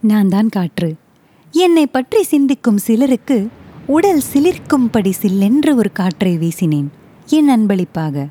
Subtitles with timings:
[0.00, 0.96] நான் தான் காற்று.
[1.52, 3.48] என்னை பற்றி சிந்திக்கும் சிலருக்கு
[3.86, 6.88] உடல் சிலிர்க்கும்படி சில்லென்று ஒரு காற்றை வீசினேன்.
[7.26, 8.26] என் அன்பளிப்பாக.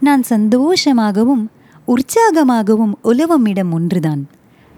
[0.00, 1.44] நான் சந்தோஷமாகவும்
[1.88, 4.26] உற்சாகமாகவும் உலவும் இடம் ஒன்றுதான்.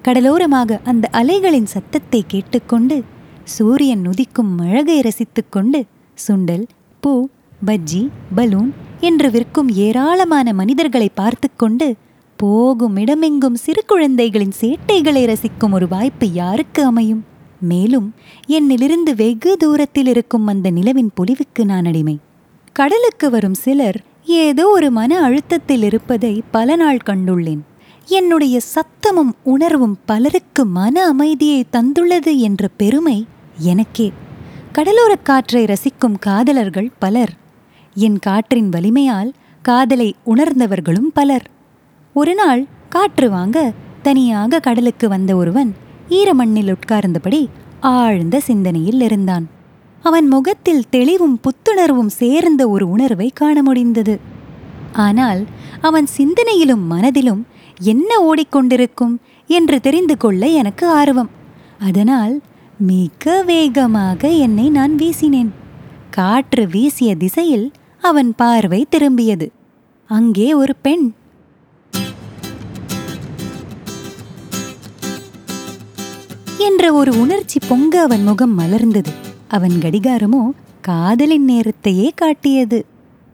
[0.02, 3.02] கடலோரமாக அந்த அலைகளின் சத்தத்தை கேட்டுக்கொண்டு
[3.44, 5.80] சூரியன் உதிக்கும் அழகை ரசித்துக்கொண்டு
[6.28, 6.66] சுண்டல்
[7.00, 7.28] பூ
[7.66, 11.96] பஜ்ஜி பலூன் என்று விற்கும் ஏராளமான மனிதர்களை பார்த்து கொண்டு
[12.38, 17.24] போகும் இடமெங்கும் சிறு குழந்தைகளின் சேட்டைகளை ரசிக்கும் ஒரு வாய்ப்பு யாருக்கு அமையும்?
[17.60, 18.14] மேலும்
[18.48, 22.18] என்னிலிருந்து வெகு தூரத்தில் இருக்கும் அந்த நிலவின் பொலிவுக்கு நான் அடிமை.
[22.72, 27.60] கடலுக்கு வரும் சிலர் ஏதோ ஒரு மன அழுத்தத்தில் இருப்பதை பல நாள் கண்டுள்ளேன்.
[28.06, 33.26] என்னுடைய சத்தமும் உணர்வும் பலருக்கு மன அமைதியை தந்துள்ளது என்ற பெருமை
[33.58, 34.12] எனக்கே.
[34.72, 37.32] கடலோரக் காற்றை ரசிக்கும் காதலர்கள் பலர்.
[37.94, 39.32] என் காற்றின் வலிமையால்
[39.62, 41.56] காதலை உணர்ந்தவர்களும் பலர்.
[42.16, 43.58] ஒரு நாள் காற்று வாங்க
[44.02, 45.70] தனியாக கடலுக்கு வந்த ஒருவன்
[46.08, 47.40] ஈரமண்ணில் உட்கார்ந்தபடி
[47.80, 49.46] ஆழ்ந்த சிந்தனையில் இருந்தான்.
[50.04, 54.14] அவன் முகத்தில் தெளிவும் புத்துணர்வும் சேர்ந்த ஒரு உணர்வை காண முடிந்தது.
[54.92, 55.42] ஆனால்
[55.80, 57.42] அவன் சிந்தனையிலும் மனதிலும்
[57.80, 59.14] என்ன ஓடிக்கொண்டிருக்கும்
[59.50, 61.30] என்று தெரிந்து கொள்ள எனக்கு ஆர்வம்.
[61.78, 62.34] அதனால்
[62.78, 65.52] மிக வேகமாக என்னை நான் வீசினேன்.
[66.10, 67.68] காற்று வீசிய திசையில்
[68.02, 69.46] அவன் பார்வை திரும்பியது.
[70.10, 71.06] அங்கே ஒரு பெண்
[76.68, 79.12] என்ற ஒரு உணர்ச்சி பொங்க அவன் முகம் மலர்ந்தது.
[79.48, 80.42] அவன் கடிகாரமோ
[80.80, 82.78] காதலின் நேரத்தையே காட்டியது.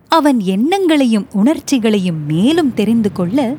[0.09, 3.55] அவன் எண்ணங்களையும் உணர்ச்சிகளையும் மேலும் தெரிந்து கொள்ள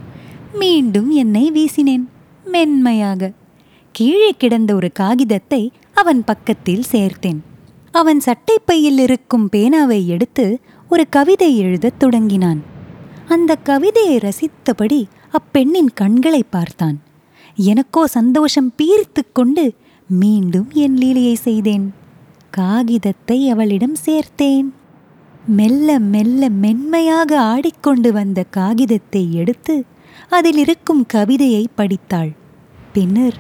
[0.54, 2.06] மீண்டும் என்னை வீசினேன்
[2.46, 3.32] மென்மையாக.
[3.92, 7.42] கீழே கிடந்த ஒரு காகிதத்தை அவன் பக்கத்தில் சேர்த்தேன்.
[7.92, 10.46] அவன் சட்டைப்பையில் இருக்கும் பேனாவை எடுத்து
[10.90, 12.62] ஒரு கவிதை எழுதத் தொடங்கினான்.
[13.28, 16.98] அந்த கவிதையை ரசித்தபடி அப்பெண்ணின் கண்களை பார்த்தான்.
[17.56, 19.74] எனக்கோ சந்தோஷம் பீர்த்து கொண்டு
[20.08, 21.94] மீண்டும் என் லீலையை செய்தேன்.
[22.50, 24.72] காகிதத்தை அவளிடம் சேர்த்தேன்.
[25.46, 29.86] மெல்ல மெல்ல மென்மையாக ஆடிக்கொண்டு வந்த காகிதத்தை எடுத்து
[30.30, 32.32] அதில் இருக்கும் கவிதையை படித்தாள்.
[32.94, 33.38] பின்னர்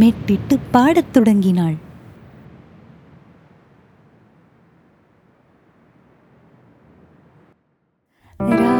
[0.00, 1.84] மெட்டிட்டு பாடத் தொடங்கினாள்.
[8.38, 8.75] ரா,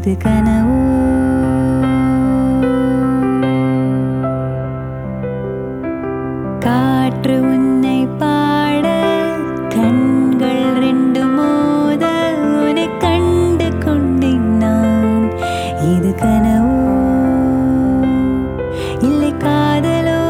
[0.00, 0.76] இது கனவு.
[6.64, 8.86] காற்று உன்னை பாட
[9.74, 12.04] கண்கள் ரெண்டு மோத
[12.60, 15.28] உன்னை கண்டு கொண்டேன் நான்
[15.92, 16.78] இது கனவு.
[19.08, 20.22] இல்லை காதலோ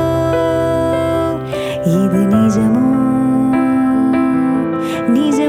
[1.99, 2.87] இது நிஜமோ?
[5.15, 5.40] நிஜ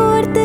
[0.00, 0.39] acordei.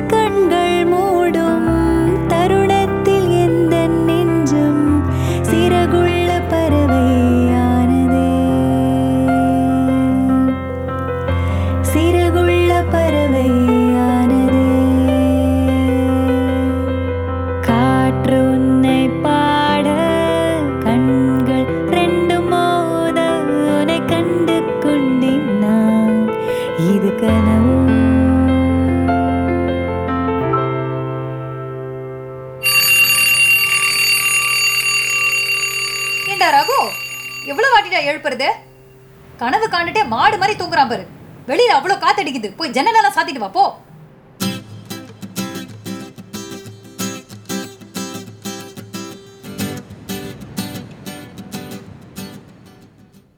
[36.46, 36.80] ஏண்டா ரகு?
[37.46, 38.48] எவ்வளவு வாட்டிடா எழுப்புறது?
[39.38, 41.08] கனவு காண்டுட்டே மாடு மாதிரி தூங்குறான் பாரு.
[41.48, 42.50] வெளியில அவ்வளவு காத்தடிக்குது.
[42.56, 43.64] போய் ஜன்னலெல்லாம் சாத்திட்டு வா போ.